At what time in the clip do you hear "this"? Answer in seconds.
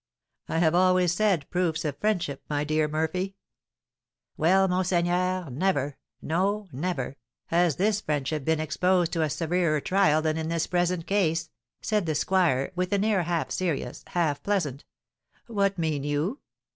7.75-8.01, 10.49-10.65